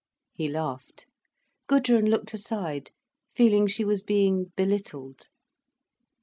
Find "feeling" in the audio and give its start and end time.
3.35-3.67